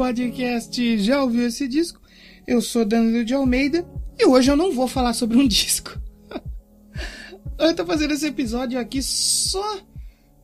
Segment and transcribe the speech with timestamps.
[0.00, 2.00] Podcast, já ouviu esse disco?
[2.46, 3.86] Eu sou Danilo de Almeida
[4.18, 6.00] e hoje eu não vou falar sobre um disco.
[7.58, 9.78] eu tô fazendo esse episódio aqui só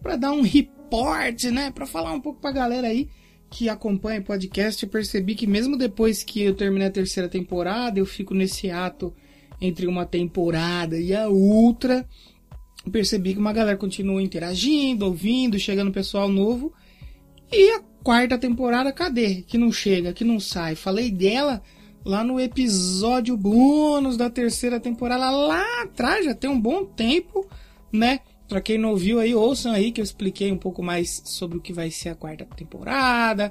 [0.03, 1.71] pra dar um report, né?
[1.71, 3.09] Pra falar um pouco pra galera aí
[3.51, 4.85] que acompanha o podcast.
[4.85, 9.11] Eu percebi que mesmo depois que eu terminei a terceira temporada, eu fico nesse ato
[9.59, 12.07] entre uma temporada e a outra.
[12.93, 16.75] Percebi que uma galera continua interagindo, ouvindo, chegando pessoal novo.
[17.51, 19.43] E a quarta temporada, cadê?
[19.43, 20.75] Que não chega, que não sai.
[20.75, 21.63] Falei dela
[22.05, 27.45] lá no episódio bônus da terceira temporada, lá atrás, já tem um bom tempo,
[27.93, 28.21] né?
[28.49, 31.61] Pra quem não ouviu aí, ouçam aí que eu expliquei um pouco mais sobre o
[31.61, 33.51] que vai ser a quarta temporada.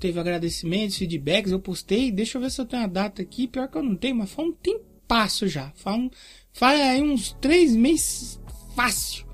[0.00, 2.10] Teve agradecimentos, feedbacks, eu postei.
[2.10, 3.46] Deixa eu ver se eu tenho a data aqui.
[3.46, 5.70] Pior que eu não tenho, mas faz um tempasso já.
[5.76, 6.10] Faz, um,
[6.52, 8.40] faz aí uns três meses
[8.74, 9.24] fácil.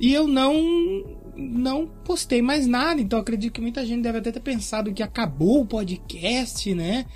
[0.00, 4.40] E eu não não postei mais nada, então acredito que muita gente deve até ter
[4.40, 7.06] pensado que acabou o podcast, né?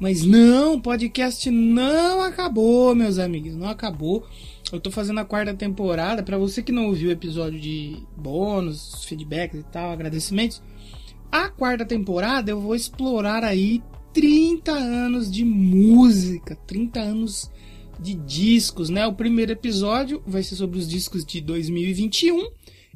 [0.00, 4.24] Mas não, o podcast não acabou, meus amigos, não acabou.
[4.70, 9.04] Eu tô fazendo a quarta temporada, para você que não ouviu o episódio de bônus,
[9.04, 10.62] feedbacks e tal, agradecimentos,
[11.32, 13.82] a quarta temporada eu vou explorar aí
[14.12, 17.50] 30 anos de música, 30 anos
[17.98, 19.06] de discos, né?
[19.06, 22.50] O primeiro episódio vai ser sobre os discos de 2021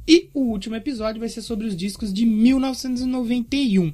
[0.06, 3.92] e o último episódio vai ser sobre os discos de 1991.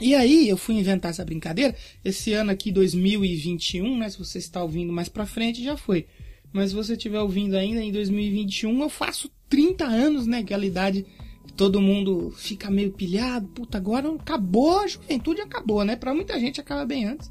[0.00, 1.74] E aí eu fui inventar essa brincadeira.
[2.04, 4.08] Esse ano aqui, 2021, né?
[4.08, 6.06] Se você está ouvindo mais pra frente, já foi.
[6.52, 10.38] Mas se você estiver ouvindo ainda em 2021, eu faço 30 anos, né?
[10.38, 11.06] Aquela idade
[11.46, 13.46] que todo mundo fica meio pilhado.
[13.48, 15.96] Puta, agora acabou, a juventude acabou, né?
[15.96, 17.30] Pra muita gente acaba bem antes.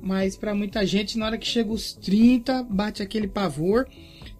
[0.00, 3.88] Mas pra muita gente, na hora que chega os 30, bate aquele pavor.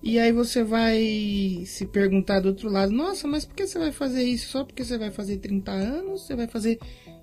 [0.06, 3.90] E aí você vai se perguntar do outro lado, nossa, mas por que você vai
[3.90, 4.50] fazer isso?
[4.50, 6.22] Só porque você vai fazer 30 anos?
[6.22, 6.78] Você vai fazer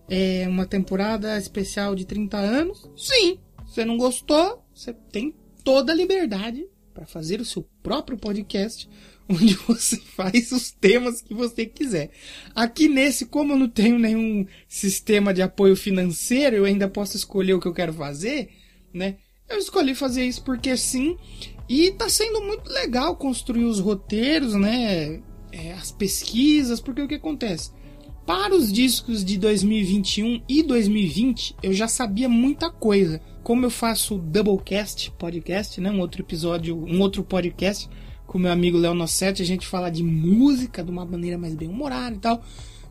[0.09, 2.91] é, uma temporada especial de 30 anos?
[2.97, 3.39] Sim!
[3.65, 4.61] Você não gostou?
[4.75, 5.33] Você tem
[5.63, 8.89] toda a liberdade para fazer o seu próprio podcast,
[9.29, 12.11] onde você faz os temas que você quiser.
[12.53, 17.53] Aqui nesse, como eu não tenho nenhum sistema de apoio financeiro, eu ainda posso escolher
[17.53, 18.49] o que eu quero fazer,
[18.93, 19.19] né?
[19.53, 21.15] Eu escolhi fazer isso porque sim,
[21.69, 25.21] e tá sendo muito legal construir os roteiros, né?
[25.51, 27.71] É, as pesquisas, porque o que acontece?
[28.25, 33.21] Para os discos de 2021 e 2020, eu já sabia muita coisa.
[33.43, 35.91] Como eu faço Doublecast podcast, né?
[35.91, 37.87] Um outro episódio, um outro podcast
[38.25, 41.69] com meu amigo Léo Nossetti, a gente fala de música de uma maneira mais bem
[41.69, 42.43] humorada e tal.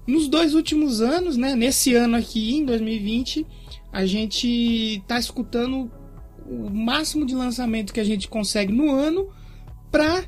[0.06, 1.56] Nos dois últimos anos, né?
[1.56, 3.44] Nesse ano aqui, em 2020,
[3.90, 5.90] a gente tá escutando
[6.46, 9.28] o máximo de lançamento que a gente consegue no ano
[9.90, 10.24] para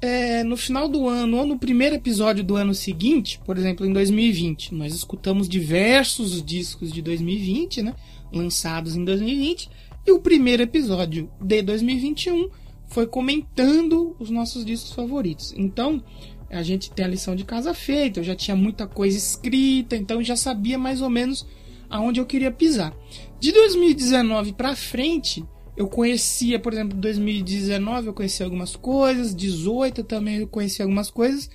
[0.00, 3.92] é, no final do ano ou no primeiro episódio do ano seguinte, por exemplo, em
[3.92, 7.94] 2020, nós escutamos diversos discos de 2020, né,
[8.32, 9.70] lançados em 2020,
[10.06, 12.48] e o primeiro episódio de 2021
[12.88, 15.52] foi comentando os nossos discos favoritos.
[15.56, 16.02] Então,
[16.50, 20.22] a gente tem a lição de casa feita, eu já tinha muita coisa escrita, então
[20.22, 21.44] já sabia mais ou menos
[21.90, 22.94] aonde eu queria pisar.
[23.40, 25.44] De 2019 para frente,
[25.76, 31.50] eu conhecia, por exemplo, 2019 eu conhecia algumas coisas, 18 também eu conhecia algumas coisas,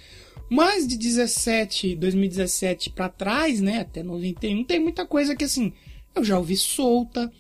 [0.50, 5.74] mas de 17, 2017 para trás, né, até 91, tem muita coisa que assim,
[6.14, 7.32] eu já ouvi solta,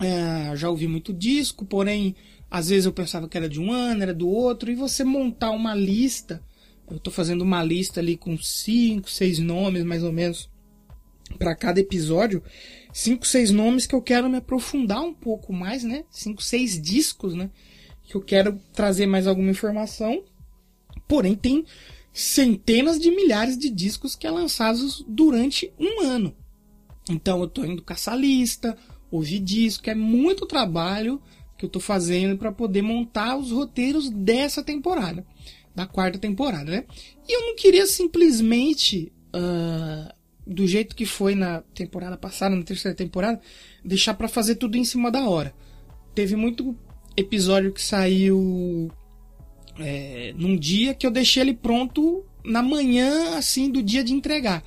[0.00, 2.14] é, já ouvi muito disco, porém,
[2.50, 5.50] às vezes eu pensava que era de um ano, era do outro, e você montar
[5.50, 6.42] uma lista,
[6.88, 10.50] eu tô fazendo uma lista ali com 5, 6 nomes mais ou menos
[11.38, 12.42] para cada episódio,
[12.94, 16.04] cinco, seis nomes que eu quero me aprofundar um pouco mais, né?
[16.08, 17.50] Cinco, seis discos, né?
[18.04, 20.22] Que eu quero trazer mais alguma informação.
[21.08, 21.64] Porém, tem
[22.12, 26.36] centenas de milhares de discos que é lançados durante um ano.
[27.10, 28.78] Então, eu tô indo caçar lista,
[29.10, 31.20] ouvir disco, é muito trabalho
[31.58, 35.26] que eu tô fazendo para poder montar os roteiros dessa temporada,
[35.74, 36.84] da quarta temporada, né?
[37.28, 40.14] E eu não queria simplesmente uh,
[40.46, 43.40] do jeito que foi na temporada passada, na terceira temporada,
[43.84, 45.54] deixar para fazer tudo em cima da hora.
[46.14, 46.76] Teve muito
[47.16, 48.90] episódio que saiu
[49.78, 54.62] é, num dia que eu deixei ele pronto na manhã, assim, do dia de entregar.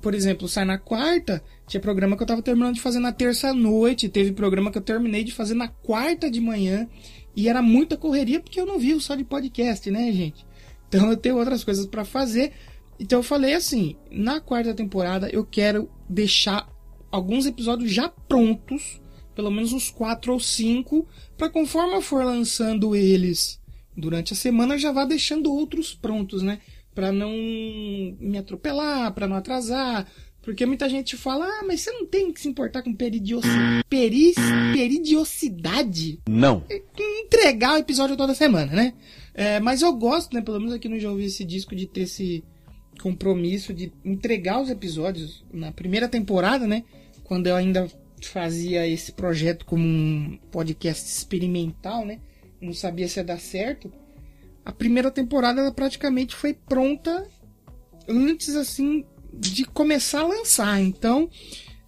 [0.00, 4.08] Por exemplo, sai na quarta, tinha programa que eu tava terminando de fazer na terça-noite,
[4.08, 6.88] teve programa que eu terminei de fazer na quarta de manhã,
[7.36, 10.44] e era muita correria porque eu não vi só de podcast, né, gente?
[10.88, 12.52] Então eu tenho outras coisas para fazer.
[13.02, 16.68] Então eu falei assim, na quarta temporada eu quero deixar
[17.10, 19.00] alguns episódios já prontos,
[19.34, 21.04] pelo menos uns quatro ou cinco,
[21.36, 23.60] para conforme eu for lançando eles
[23.96, 26.60] durante a semana, já vá deixando outros prontos, né?
[26.94, 30.06] Para não me atropelar, para não atrasar,
[30.40, 33.84] porque muita gente fala, ah, mas você não tem que se importar com peridiosidade.
[33.88, 34.36] Peris,
[34.72, 36.20] peridiosidade?
[36.28, 36.64] Não.
[37.24, 38.94] Entregar o episódio toda semana, né?
[39.34, 40.40] É, mas eu gosto, né?
[40.40, 42.44] Pelo menos aqui no Já Ouvi Esse Disco, de ter esse
[43.02, 46.84] compromisso de entregar os episódios na primeira temporada, né?
[47.24, 47.90] Quando eu ainda
[48.22, 52.20] fazia esse projeto como um podcast experimental, né?
[52.60, 53.92] Não sabia se ia dar certo.
[54.64, 57.26] A primeira temporada ela praticamente foi pronta
[58.08, 60.80] antes assim de começar a lançar.
[60.80, 61.28] Então,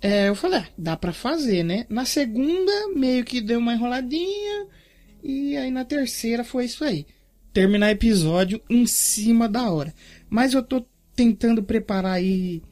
[0.02, 1.87] é, eu falei, ah, dá para fazer, né?
[1.88, 4.66] Na segunda meio que deu uma enroladinha
[5.22, 7.06] e aí na terceira foi isso aí
[7.55, 9.94] terminar episódio em cima da hora.
[10.28, 10.84] Mas eu tô
[11.14, 12.62] tentando preparar aí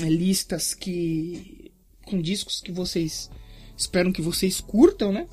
[0.00, 1.72] é, listas que
[2.04, 3.30] com discos que vocês
[3.76, 5.26] esperam que vocês curtam, né?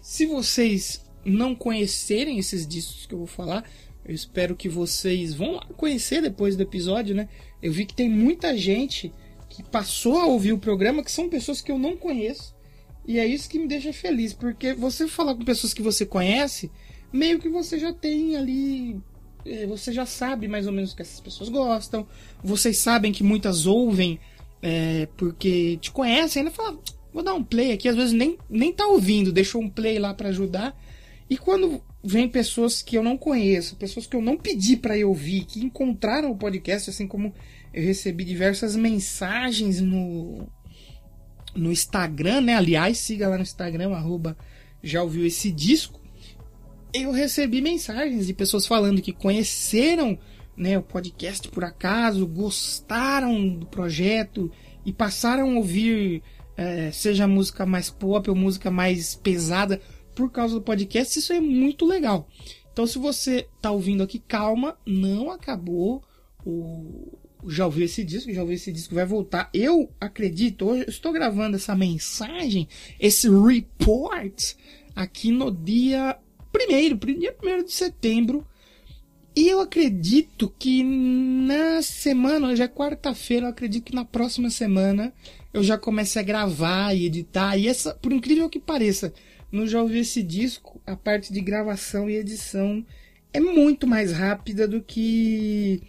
[0.00, 3.68] Se vocês não conhecerem esses discos que eu vou falar,
[4.04, 7.28] eu espero que vocês vão lá conhecer depois do episódio, né?
[7.62, 9.12] Eu vi que tem muita gente
[9.48, 12.54] que passou a ouvir o programa que são pessoas que eu não conheço.
[13.06, 16.70] E é isso que me deixa feliz, porque você falar com pessoas que você conhece,
[17.12, 19.00] meio que você já tem ali.
[19.46, 22.06] É, você já sabe mais ou menos o que essas pessoas gostam.
[22.42, 24.18] Vocês sabem que muitas ouvem
[24.62, 26.78] é, porque te conhecem, ainda fala,
[27.12, 30.14] vou dar um play aqui, às vezes nem, nem tá ouvindo, deixou um play lá
[30.14, 30.74] para ajudar.
[31.28, 35.08] E quando vem pessoas que eu não conheço, pessoas que eu não pedi para eu
[35.08, 37.32] ouvir, que encontraram o podcast, assim como
[37.72, 40.46] eu recebi diversas mensagens no,
[41.54, 42.54] no Instagram, né?
[42.54, 44.36] Aliás, siga lá no Instagram, arroba
[44.82, 46.03] já ouviu esse disco
[46.94, 50.16] eu recebi mensagens de pessoas falando que conheceram
[50.56, 54.48] né, o podcast por acaso, gostaram do projeto
[54.86, 56.22] e passaram a ouvir,
[56.56, 59.80] é, seja música mais pop ou música mais pesada,
[60.14, 61.18] por causa do podcast.
[61.18, 62.28] Isso é muito legal.
[62.72, 66.00] Então, se você está ouvindo aqui, calma, não acabou.
[66.46, 67.18] O,
[67.48, 69.50] já ouviu esse disco, já ouviu esse disco, vai voltar.
[69.52, 72.68] Eu acredito, hoje eu estou gravando essa mensagem,
[73.00, 74.54] esse report,
[74.94, 76.16] aqui no dia
[76.54, 78.46] primeiro, dia primeiro de setembro.
[79.36, 85.12] E eu acredito que na semana, já é quarta-feira, eu acredito que na próxima semana
[85.52, 87.56] eu já comece a gravar e editar.
[87.58, 89.12] E essa, por incrível que pareça,
[89.50, 92.86] no Já Ouvi Esse Disco, a parte de gravação e edição
[93.32, 95.82] é muito mais rápida do que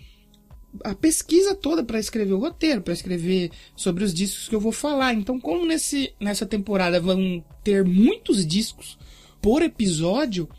[0.83, 4.71] a pesquisa toda para escrever o roteiro, para escrever sobre os discos que eu vou
[4.71, 5.13] falar.
[5.13, 8.97] Então, como nesse, nessa temporada vão ter muitos discos
[9.45, 10.49] por episódio,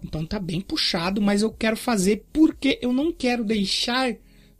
[0.00, 4.14] então tá bem puxado, mas eu quero fazer porque eu não quero deixar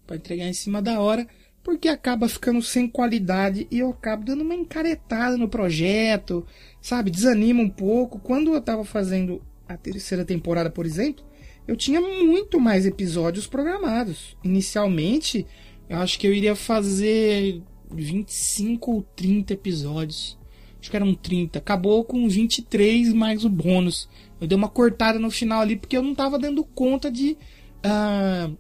[0.04, 1.24] para entregar em cima da hora,
[1.62, 6.44] porque acaba ficando sem qualidade e eu acabo dando uma encaretada no projeto,
[6.80, 7.12] sabe?
[7.12, 8.18] Desanima um pouco.
[8.18, 11.24] Quando eu tava fazendo a terceira temporada, por exemplo,
[11.64, 14.36] eu tinha muito mais episódios programados.
[14.42, 15.46] Inicialmente,
[15.88, 17.62] eu acho que eu iria fazer
[17.94, 20.36] 25 ou 30 episódios
[20.80, 21.58] acho que eram 30.
[21.58, 24.08] Acabou com 23 mais o bônus.
[24.40, 27.36] Eu dei uma cortada no final ali porque eu não estava dando conta de
[27.84, 28.56] uh,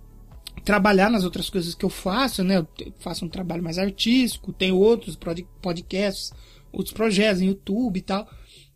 [0.64, 2.58] trabalhar nas outras coisas que eu faço, né?
[2.58, 2.66] Eu
[2.98, 5.18] faço um trabalho mais artístico, tenho outros
[5.60, 6.32] podcasts,
[6.72, 8.28] outros projetos em YouTube e tal.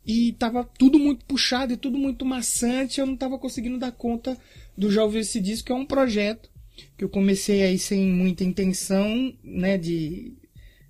[0.06, 4.36] E tava tudo muito puxado e tudo muito maçante, eu não tava conseguindo dar conta
[4.76, 6.50] do Já Ouvi Esse Disco, que é um projeto
[6.96, 10.32] que eu comecei aí sem muita intenção, né, de,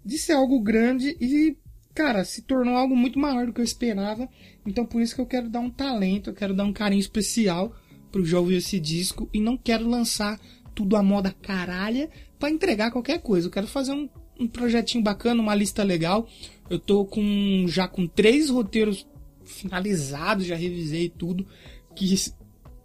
[0.05, 1.57] de ser algo grande e
[2.01, 4.27] cara, se tornou algo muito maior do que eu esperava.
[4.67, 7.77] Então por isso que eu quero dar um talento, eu quero dar um carinho especial
[8.11, 10.41] pro jovem esse disco e não quero lançar
[10.75, 13.47] tudo a moda caralha para entregar qualquer coisa.
[13.47, 16.27] Eu quero fazer um, um projetinho bacana, uma lista legal.
[16.71, 19.07] Eu tô com já com três roteiros
[19.45, 21.47] finalizados, já revisei tudo,
[21.95, 22.15] que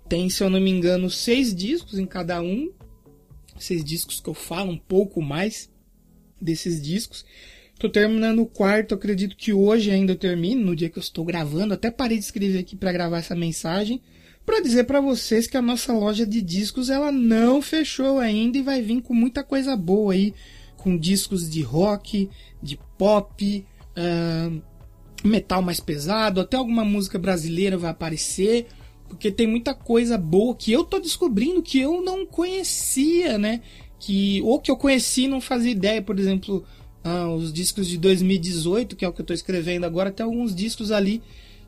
[0.10, 2.70] tem, se eu não me engano, seis discos em cada um.
[3.58, 5.72] Seis discos que eu falo um pouco mais
[6.42, 7.26] desses discos.
[7.78, 11.26] Tô terminando o quarto, acredito que hoje ainda eu termino, no dia que eu estou
[11.26, 11.74] gravando.
[11.74, 14.02] Até parei de escrever aqui para gravar essa mensagem,
[14.46, 18.62] para dizer para vocês que a nossa loja de discos ela não fechou ainda e
[18.62, 20.34] vai vir com muita coisa boa aí,
[20.78, 22.30] com discos de rock,
[22.64, 23.66] de pop,
[23.98, 24.62] uh,
[25.28, 28.68] metal mais pesado, até alguma música brasileira vai aparecer.
[29.10, 33.62] porque tem muita coisa boa que eu tô descobrindo que eu não conhecia, né?
[34.00, 36.66] Que, ou que eu conheci e não fazia ideia, por exemplo,
[37.08, 40.56] ah, os discos de 2018, que é o que eu tô escrevendo agora, tem alguns
[40.56, 41.22] discos ali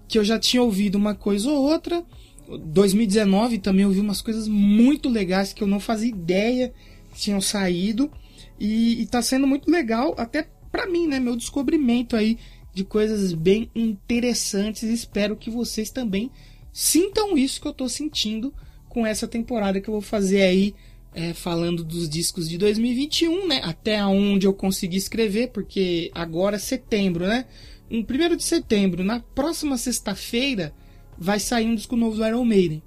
[0.08, 2.03] que eu já tinha ouvido uma coisa ou outra.
[2.50, 6.74] 2019 também ouvi umas coisas muito legais que eu não fazia ideia
[7.13, 8.10] que tinham saído.
[8.60, 11.20] E, e tá sendo muito legal, até para mim, né?
[11.20, 12.39] Meu descobrimento aí
[12.74, 14.82] de coisas bem interessantes.
[14.82, 16.32] Espero que vocês também
[16.74, 18.51] sintam isso que eu tô sentindo
[18.89, 20.74] com essa temporada que eu vou fazer aí.
[21.20, 23.60] É, falando dos discos de 2021, né?
[23.64, 27.46] Até onde eu consegui escrever, porque agora é setembro, né?
[27.90, 30.76] Em 1 de setembro, na próxima sexta-feira,
[31.18, 32.84] vai sair um disco novo do Iron Maiden.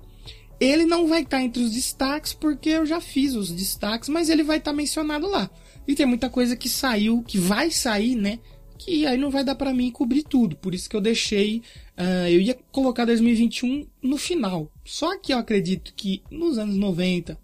[0.60, 4.28] Ele não vai estar tá entre os destaques porque eu já fiz os destaques, mas
[4.28, 5.50] ele vai estar tá mencionado lá.
[5.84, 8.38] E tem muita coisa que saiu, que vai sair, né?
[8.78, 10.54] Que aí não vai dar para mim cobrir tudo.
[10.54, 11.64] Por isso que eu deixei.
[11.98, 14.70] Uh, eu ia colocar 2021 no final.
[14.84, 17.36] Só que eu acredito que nos anos 90,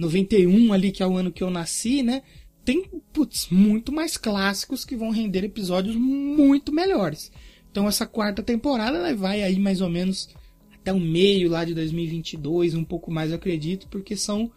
[0.00, 2.22] 91 ali, que é o ano que eu nasci, né?
[2.64, 7.30] Tem, putz, muito mais clássicos que vão render episódios muito melhores.
[7.70, 10.28] Então essa quarta temporada ela vai aí mais ou menos
[10.74, 14.50] até o meio lá de 2022, um pouco mais eu acredito, porque são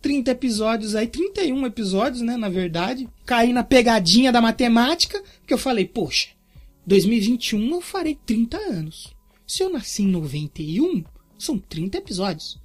[0.00, 3.08] 30 episódios aí, 31 episódios, né, na verdade.
[3.26, 6.28] Caí na pegadinha da matemática, que eu falei, poxa,
[6.86, 9.14] 2021 eu farei 30 anos.
[9.46, 11.04] Se eu nasci em 91,
[11.38, 12.58] são 30 episódios.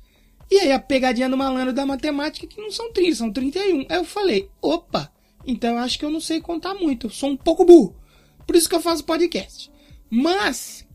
[0.50, 3.86] E aí a pegadinha do malandro da matemática que não são 30, são 31.
[3.90, 5.12] Aí eu falei, opa,
[5.46, 7.96] então eu acho que eu não sei contar muito, eu sou um pouco burro.
[8.46, 9.72] Por isso que eu faço podcast.
[10.10, 10.86] Mas,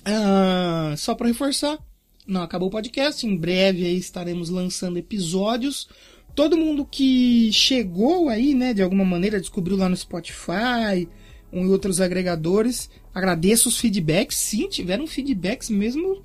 [0.00, 1.78] uh, só para reforçar,
[2.26, 3.26] não acabou o podcast.
[3.26, 5.88] Em breve aí estaremos lançando episódios.
[6.34, 11.08] Todo mundo que chegou aí, né, de alguma maneira, descobriu lá no Spotify,
[11.52, 12.90] um e outros agregadores.
[13.14, 14.36] Agradeço os feedbacks.
[14.36, 16.22] Sim, tiveram feedbacks mesmo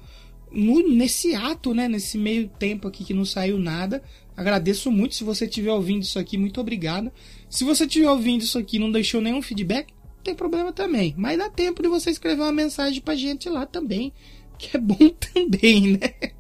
[0.52, 4.04] no, nesse ato, né, nesse meio tempo aqui que não saiu nada.
[4.36, 5.16] Agradeço muito.
[5.16, 7.12] Se você estiver ouvindo isso aqui, muito obrigado.
[7.50, 11.14] Se você estiver ouvindo isso aqui e não deixou nenhum feedback, tem problema também.
[11.18, 14.14] Mas dá tempo de você escrever uma mensagem pra gente lá também,
[14.58, 16.34] que é bom também, né?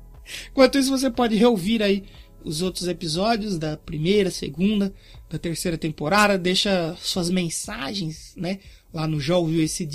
[0.52, 2.04] Enquanto isso, você pode reouvir aí
[2.44, 4.94] os outros episódios da primeira, segunda,
[5.30, 6.38] da terceira temporada.
[6.38, 8.60] Deixa suas mensagens, né?
[8.94, 9.86] Lá no já ouviu esse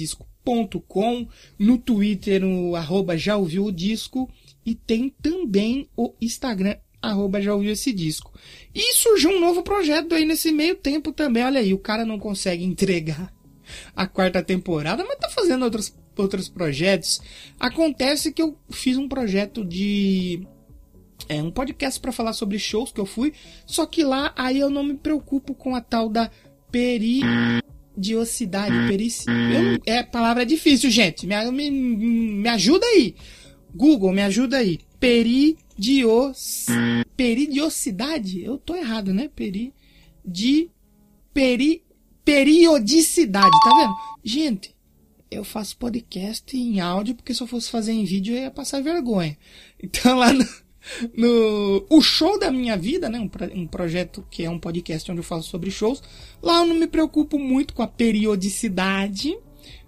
[0.44, 1.26] disco.com,
[1.58, 4.30] no Twitter, no arroba já ouviu o disco.
[4.64, 8.32] E tem também o Instagram, arroba já ouviu esse disco.
[8.74, 11.44] E surgiu um novo projeto aí nesse meio tempo também.
[11.44, 13.32] Olha aí, o cara não consegue entregar
[13.96, 17.20] a quarta temporada, mas tá fazendo outros, outros projetos.
[17.58, 20.46] Acontece que eu fiz um projeto de.
[21.28, 23.32] É, um podcast para falar sobre shows que eu fui,
[23.64, 26.30] só que lá aí eu não me preocupo com a tal da
[26.70, 27.63] peridiosidade.
[28.88, 29.26] Perici...
[29.28, 31.26] Eu, é, a palavra é difícil, gente.
[31.26, 33.14] Me, me, me ajuda aí.
[33.74, 34.78] Google, me ajuda aí.
[34.98, 36.66] Peridios...
[37.16, 38.42] Peridiosidade?
[38.42, 39.30] Eu tô errado, né?
[39.34, 39.72] Peri...
[40.24, 40.70] De...
[41.32, 41.84] Peri
[42.24, 43.94] periodicidade, tá vendo?
[44.24, 44.74] Gente,
[45.30, 48.82] eu faço podcast em áudio porque se eu fosse fazer em vídeo eu ia passar
[48.82, 49.36] vergonha.
[49.82, 50.44] Então lá no,
[51.16, 55.20] no o show da minha vida, né, um, um projeto que é um podcast onde
[55.20, 56.02] eu falo sobre shows,
[56.42, 59.36] lá eu não me preocupo muito com a periodicidade,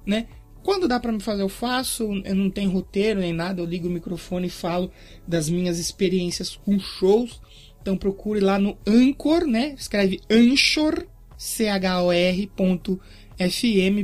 [0.05, 0.27] né?
[0.63, 2.03] Quando dá para me fazer, eu faço.
[2.25, 3.61] Eu não tenho roteiro nem nada.
[3.61, 4.91] Eu ligo o microfone e falo
[5.25, 7.41] das minhas experiências com shows.
[7.81, 9.77] Então procure lá no Anchor, né?
[9.79, 11.07] Escreve Anchor
[11.39, 12.99] chor.fm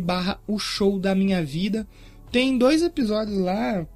[0.03, 1.87] barra o show da minha vida.
[2.31, 3.87] Tem dois episódios lá,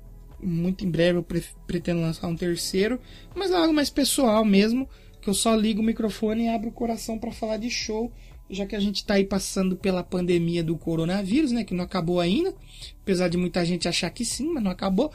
[0.43, 1.27] muito em breve eu
[1.67, 3.01] pretendo lançar um terceiro,
[3.35, 4.89] mas é algo mais pessoal mesmo,
[5.21, 8.13] que eu só ligo o microfone e abro o coração para falar de show,
[8.49, 12.21] já que a gente está aí passando pela pandemia do coronavírus, né, que não acabou
[12.21, 12.55] ainda,
[13.03, 15.13] apesar de muita gente achar que sim, mas não acabou.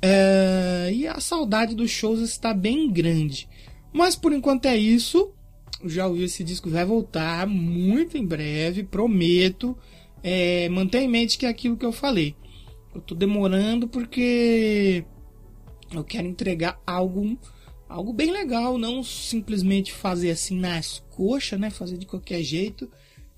[0.00, 0.90] É...
[0.92, 3.48] E a saudade dos shows está bem grande.
[3.92, 5.32] Mas por enquanto é isso
[5.84, 9.76] já ouviu esse disco, vai voltar muito em breve, prometo.
[10.22, 12.36] É, mantenha em mente que é aquilo que eu falei.
[12.94, 15.04] Eu tô demorando porque
[15.92, 17.38] eu quero entregar algo,
[17.88, 21.70] algo bem legal, não simplesmente fazer assim nas coxas, né?
[21.70, 22.90] Fazer de qualquer jeito.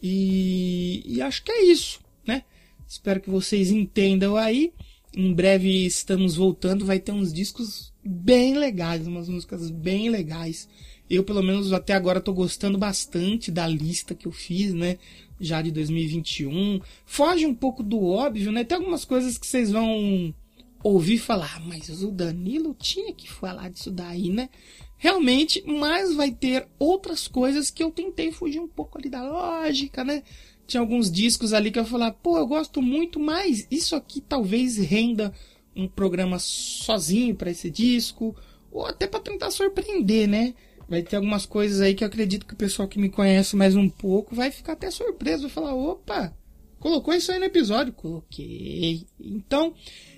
[0.02, 2.42] E, e acho que é isso, né?
[2.86, 4.72] Espero que vocês entendam aí.
[5.16, 10.68] Em breve estamos voltando, vai ter uns discos bem legais, umas músicas bem legais.
[11.08, 14.98] Eu, pelo menos até agora, estou gostando bastante da lista que eu fiz, né?
[15.40, 16.80] Já de 2021.
[17.04, 18.64] Foge um pouco do óbvio, né?
[18.64, 20.34] Tem algumas coisas que vocês vão
[20.82, 24.50] ouvir falar, mas o Danilo tinha que falar disso daí, né?
[24.96, 30.04] Realmente, mas vai ter outras coisas que eu tentei fugir um pouco ali da lógica,
[30.04, 30.22] né?
[30.66, 34.76] Tinha alguns discos ali que eu falar, pô, eu gosto muito, mas isso aqui talvez
[34.76, 35.32] renda
[35.74, 38.34] um programa sozinho para esse disco,
[38.70, 40.54] ou até para tentar surpreender, né?
[40.88, 43.74] Vai ter algumas coisas aí que eu acredito que o pessoal que me conhece mais
[43.74, 46.34] um pouco vai ficar até surpreso, vai falar, opa,
[46.78, 47.92] colocou isso aí no episódio?
[47.92, 49.06] Coloquei.
[49.18, 49.74] Então,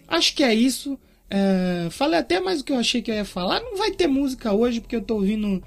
[0.09, 0.99] acho que é isso.
[1.31, 3.61] É, falei até mais do que eu achei que eu ia falar.
[3.61, 5.63] Não vai ter música hoje porque eu tô ouvindo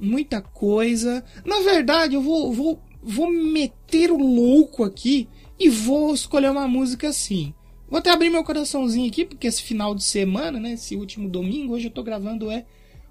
[0.00, 1.24] muita coisa.
[1.44, 5.28] Na verdade, eu vou, vou, vou meter o louco aqui
[5.58, 7.52] e vou escolher uma música assim.
[7.88, 10.72] Vou até abrir meu coraçãozinho aqui, porque esse final de semana, né?
[10.72, 12.66] Esse último domingo, hoje eu tô gravando é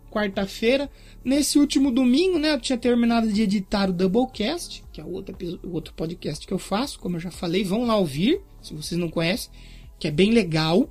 [0.09, 0.89] quarta-feira.
[1.23, 2.53] Nesse último domingo, né?
[2.53, 6.59] Eu tinha terminado de editar o Doublecast, que é o outro, outro podcast que eu
[6.59, 7.63] faço, como eu já falei.
[7.63, 9.51] Vão lá ouvir, se vocês não conhecem,
[9.99, 10.89] que é bem legal.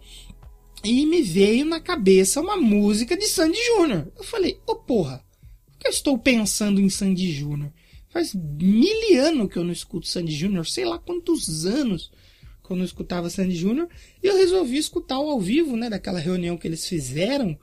[0.85, 4.13] E me veio na cabeça uma música de Sandy Júnior.
[4.17, 5.25] Eu falei, ô oh, porra,
[5.67, 7.73] por que eu estou pensando em Sandy Júnior?
[8.09, 12.11] Faz mil anos que eu não escuto Sandy Júnior, sei lá quantos anos
[12.65, 13.89] que eu não escutava Sandy Júnior.
[14.23, 17.59] E eu resolvi escutar ao vivo, né, daquela reunião que eles fizeram,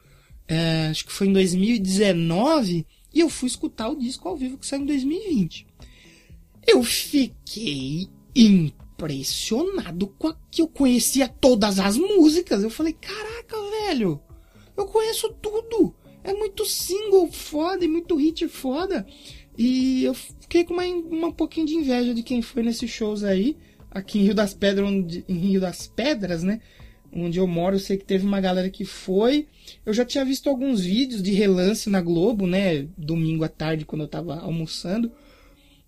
[0.48, 4.66] é, acho que foi em 2019, e eu fui escutar o disco ao vivo que
[4.66, 5.68] saiu em 2020.
[6.66, 12.64] Eu fiquei impressionado com a que eu conhecia todas as músicas.
[12.64, 13.58] Eu falei, caraca,
[13.88, 14.20] velho,
[14.76, 15.94] eu conheço tudo.
[16.24, 19.06] É muito single foda e muito hit foda.
[19.58, 23.24] E eu fiquei com uma, uma um pouquinho de inveja de quem foi nesses shows
[23.24, 23.58] aí,
[23.92, 26.62] aqui em Rio das Pedras, onde, em Rio das Pedras, né?
[27.16, 29.48] Onde eu moro, eu sei que teve uma galera que foi.
[29.86, 32.88] Eu já tinha visto alguns vídeos de relance na Globo, né?
[32.98, 35.12] Domingo à tarde, quando eu tava almoçando.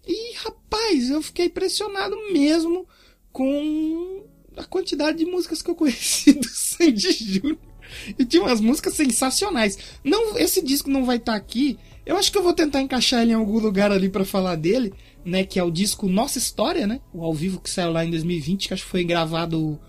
[0.08, 2.88] E, rapaz, eu fiquei impressionado mesmo
[3.32, 4.24] com
[4.56, 7.58] a quantidade de músicas que eu conheci do Sandy Júnior.
[8.20, 9.78] E tinha umas músicas sensacionais.
[10.04, 13.24] Não, esse disco não vai estar tá aqui eu acho que eu vou tentar encaixar
[13.24, 14.94] ele em algum lugar ali para falar dele,
[15.26, 15.44] né?
[15.44, 17.02] Que é o disco Nossa História, né?
[17.12, 19.80] O ao vivo que saiu lá em 2020, que acho que foi gravado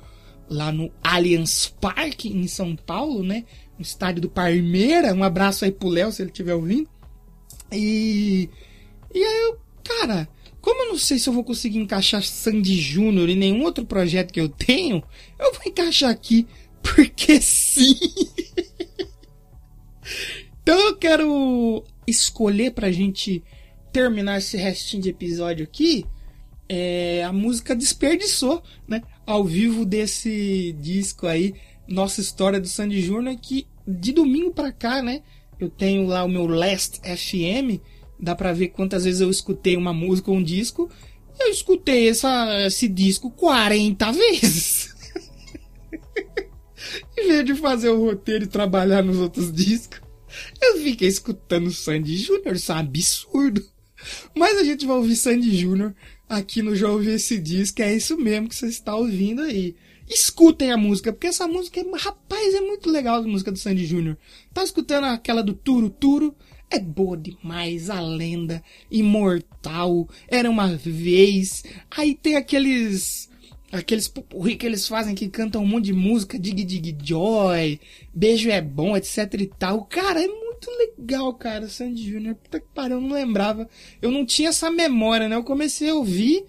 [0.49, 3.45] lá no Allianz Parque, em São Paulo, né?
[3.79, 5.15] No estádio do Parmeira.
[5.15, 6.88] Um abraço aí pro Léo, se ele estiver ouvindo.
[7.73, 8.49] E.
[9.15, 10.28] E aí eu, cara,
[10.61, 14.32] como eu não sei se eu vou conseguir encaixar Sandy Júnior em nenhum outro projeto
[14.32, 15.02] que eu tenho,
[15.39, 16.45] eu vou encaixar aqui,
[16.82, 17.97] porque sim.
[20.61, 23.45] então eu quero escolher pra gente
[23.93, 26.04] terminar esse restinho de episódio aqui,
[26.69, 29.02] é a música Desperdiçou, né?
[29.26, 31.54] Ao vivo desse disco aí,
[31.89, 35.23] Nossa História do Sandy Júnior, que de domingo pra cá, né?
[35.58, 37.80] Eu tenho lá o meu Last FM,
[38.21, 40.89] dá pra ver quantas vezes eu escutei uma música ou um disco.
[41.41, 44.95] Eu escutei essa, esse disco 40 vezes.
[47.19, 50.00] em vez de fazer o roteiro e trabalhar nos outros discos,
[50.60, 53.65] eu fiquei escutando Sandy Júnior, isso é um absurdo.
[54.36, 55.95] Mas a gente vai ouvir Sandy Júnior
[56.28, 59.75] aqui no Já Ouvi Esse Disco, é isso mesmo que você está ouvindo aí.
[60.08, 63.84] Escutem a música, porque essa música, é, rapaz, é muito legal a música do Sandy
[63.84, 64.17] Júnior.
[64.54, 66.34] Tá escutando aquela do Turo Turo?
[66.71, 71.65] É boa demais, a lenda, imortal, era uma vez.
[71.91, 73.28] Aí tem aqueles
[73.71, 77.80] aqueles pupurri que eles fazem que cantam um monte de música, Dig Dig Joy,
[78.15, 79.84] Beijo é Bom, etc e tal.
[79.84, 80.46] Cara, é muito
[80.78, 82.34] legal, cara, Sandy Júnior.
[82.36, 83.69] Puta que pariu, eu não lembrava.
[84.00, 85.36] Eu não tinha essa memória, né?
[85.36, 86.45] Eu comecei a ouvir,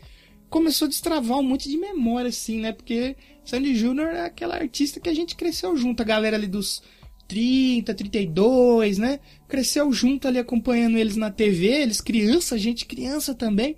[0.50, 2.72] começou a destravar um monte de memória, assim, né?
[2.72, 6.82] Porque Sandy Júnior é aquela artista que a gente cresceu junto, a galera ali dos
[7.28, 9.20] 30, 32, né?
[9.48, 13.76] Cresceu junto ali acompanhando eles na TV, eles criança, gente criança também.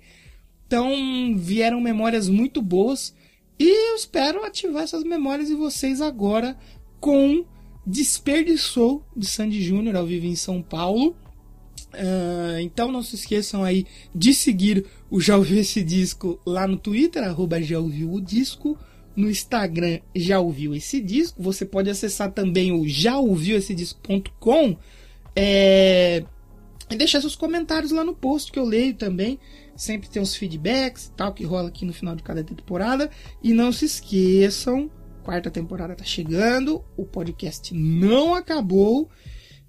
[0.66, 3.14] Então vieram memórias muito boas.
[3.58, 6.56] E eu espero ativar essas memórias em vocês agora
[7.00, 7.44] com
[7.90, 11.16] Desperdiçou de Sandy Júnior ao vivo em São Paulo.
[11.92, 16.76] Uh, então não se esqueçam aí de seguir o Já Ouviu Esse Disco lá no
[16.76, 18.78] Twitter, arroba Já Ouviu o Disco.
[19.16, 21.42] No Instagram, Já Ouviu Esse Disco.
[21.42, 24.76] Você pode acessar também o jaouviuessedisco.com
[25.34, 26.24] é,
[26.88, 29.36] e deixar seus comentários lá no post que eu leio também.
[29.74, 33.10] Sempre tem os feedbacks e tal que rola aqui no final de cada temporada.
[33.42, 34.88] E não se esqueçam,
[35.20, 39.08] quarta temporada tá chegando, o podcast não acabou.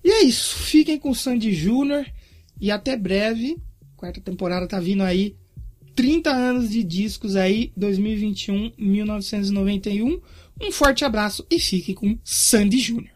[0.04, 2.06] E é isso, fiquem com o Sandy Júnior
[2.60, 3.58] e até breve.
[3.96, 5.36] Quarta temporada tá vindo aí.
[5.96, 10.22] 30 anos de discos aí, 2021, 1991.
[10.60, 13.12] Um forte abraço e fiquem com Sandy Júnior.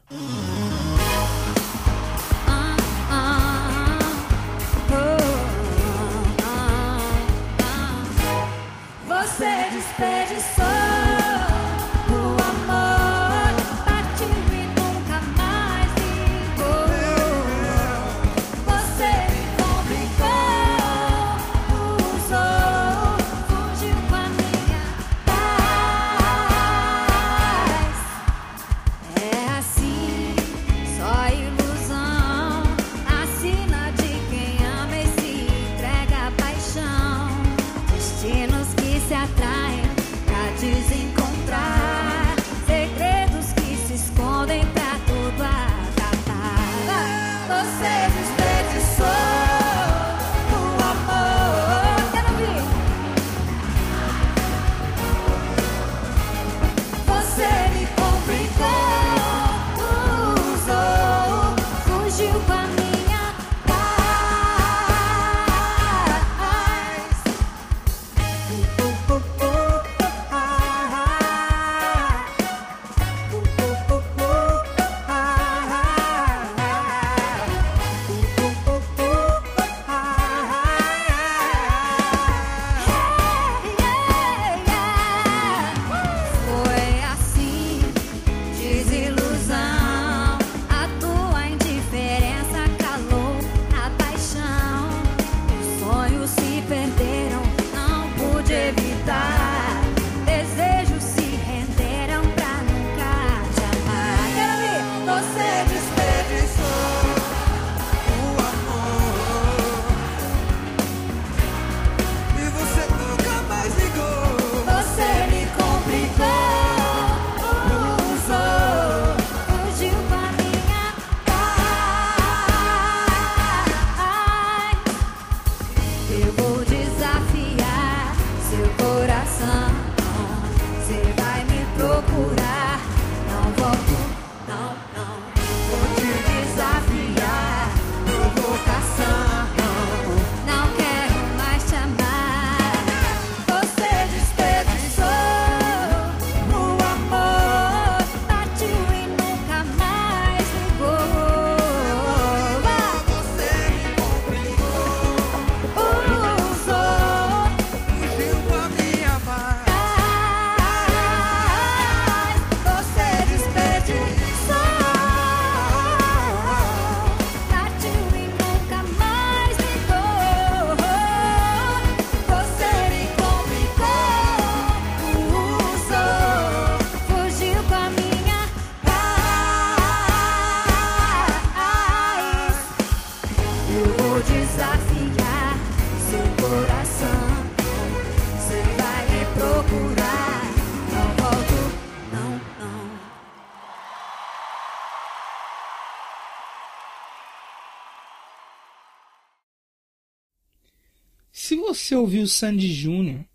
[201.95, 203.25] Você ouviu Sandy Júnior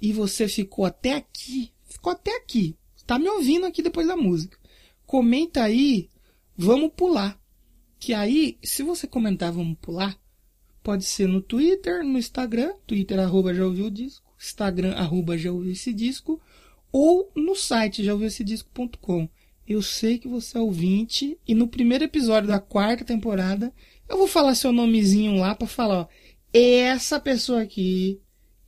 [0.00, 2.74] e você ficou até aqui, ficou até aqui,
[3.06, 4.58] tá me ouvindo aqui depois da música,
[5.04, 6.08] comenta aí,
[6.56, 7.38] vamos pular.
[7.98, 10.18] Que aí, se você comentar vamos pular,
[10.82, 15.52] pode ser no Twitter, no Instagram, Twitter arroba já ouviu o disco, Instagram arroba já
[15.52, 16.40] ouviu esse disco,
[16.90, 19.28] ou no site já ouviu esse disco.com.
[19.68, 23.72] Eu sei que você é ouvinte e no primeiro episódio da quarta temporada
[24.08, 26.08] eu vou falar seu nomezinho lá para falar, ó,
[26.54, 28.20] essa pessoa aqui,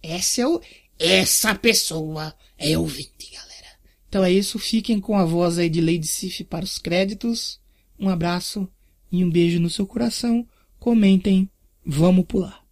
[0.02, 0.60] essa é o,
[0.98, 3.78] essa pessoa é ouvinte, galera.
[4.08, 7.60] Então é isso, fiquem com a voz aí de Lady Sif para os créditos.
[7.98, 8.68] Um abraço
[9.10, 10.46] e um beijo no seu coração.
[10.78, 11.48] Comentem,
[11.84, 12.64] vamos pular.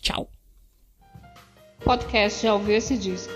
[0.00, 0.30] Tchau.
[1.84, 3.32] Podcast já ouviu esse disco.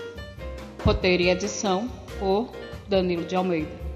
[0.83, 1.87] Roteiro e edição
[2.19, 2.51] por
[2.89, 3.90] Danilo de Almeida.